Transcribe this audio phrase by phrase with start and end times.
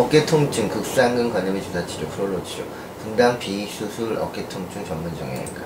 [0.00, 2.64] 어깨 통증, 극상근 관절의 주사 치료, 프롤로 치료,
[3.02, 5.60] 분당 비수술 어깨 통증 전문 정형외과.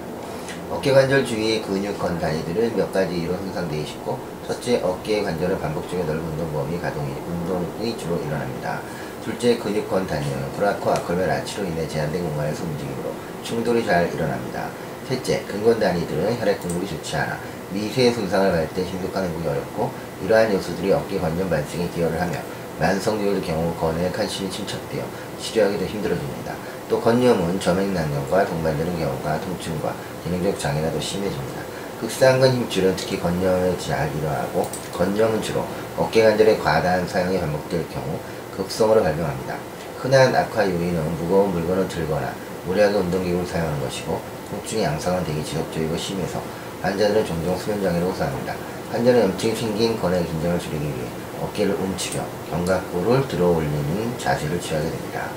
[0.72, 6.20] 어깨 관절 주위의 근육건 단위들은 몇 가지 이유로 손상되어 있고, 첫째, 어깨 관절은 반복적인 넓은
[6.20, 8.80] 운동 범위 가동이 운동이 주로 일어납니다.
[9.22, 13.12] 둘째, 근육건 단위는 브라코 아컬멜 아치로 인해 제한된 공간에서 움직임으로
[13.44, 14.68] 충돌이 잘 일어납니다.
[15.08, 17.38] 셋째, 근건 단위들은 혈액 공급이 좋지 않아
[17.70, 19.92] 미세 손상을 받을 때 신속한 회복이 어렵고
[20.24, 22.32] 이러한 요소들이 어깨 관절 발생에 기여를 하며
[22.80, 25.04] 만성적일 경우 건의 칼슘이 침착되어
[25.40, 26.54] 치료하기 도 힘들어집니다.
[26.88, 31.62] 또 건염은 점액난염과 동반되는 경우가 통증과 기능적 장애가 더 심해집니다.
[32.00, 35.64] 극상근 힘줄은 특히 건염에 잘 일어나고 건염은 주로
[35.96, 38.18] 어깨 관절의 과다한 사용이 반복될 경우
[38.56, 39.56] 급성으로 발병합니다.
[39.98, 42.32] 흔한 악화 요인은 무거운 물건을 들거나
[42.66, 44.20] 무리하게 운동기구를 사용하는 것이고
[44.50, 46.42] 통증의 양상은 대기 지속적이고 심해서
[46.82, 48.54] 환자들은 종종 수면장애를 호소합니다.
[48.94, 51.08] 환자는 염증이 생긴 건의 긴장을 줄이기 위해
[51.42, 55.30] 어깨를 움츠려 견갑골을 들어 올리는 자세를 취하게 됩니다.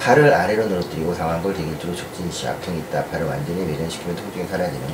[0.00, 4.86] 팔을 아래로 늘어뜨리고 상완골 대기쪽으로 촉진 시 압통이 있다 팔을 완전히 회전시키면 통증이 사라지는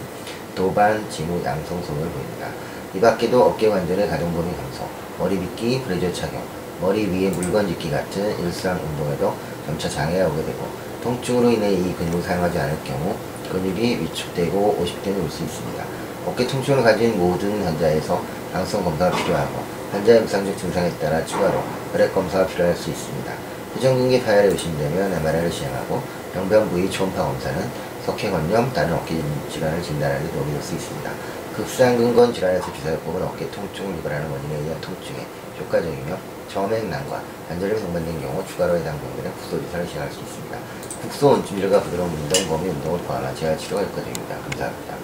[0.56, 2.48] 도반, 진우, 양성 소음을 보입니다.
[2.92, 6.42] 이 밖에도 어깨 관절의 가동 범위 감소, 머리 빗기, 브레저 착용,
[6.80, 10.66] 머리 위에 물건 짚기 같은 일상 운동에도 점차 장애가 오게 되고
[11.04, 13.14] 통증으로 인해 이 근육을 사용하지 않을 경우
[13.52, 16.09] 근육이 위축되고 오십견이 올수 있습니다.
[16.26, 21.62] 어깨 통증을 가진 모든 환자에서 항성 검사가 필요하고 환자의 무상적 증상에 따라 추가로
[21.92, 23.32] 혈액 검사가 필요할 수 있습니다.
[23.76, 26.02] 회전근개 파열이 의심되면 MRI를 시행하고
[26.34, 27.68] 병변 부위 초음파 검사는
[28.04, 31.10] 석회건염, 다른 어깨 질환을 진단하는 데 도움이 될 수 있습니다.
[31.56, 35.26] 극상근건 질환에서 주사요법은 어깨 통증을 유발하는 원인에 의한 통증에
[35.60, 36.16] 효과적이며
[36.52, 40.58] 점액난과 관절염이 동반된 경우 추가로 해당 병변에 국소주사를 시행할 수 있습니다.
[41.02, 44.36] 국소 원찜질과 부드러운 운동, 범위 운동을 포함한 재활치료가 효과적입니다.
[44.36, 44.94] 감사합니다.